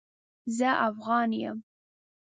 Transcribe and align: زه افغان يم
زه 0.57 0.69
افغان 0.89 1.29
يم 1.45 1.57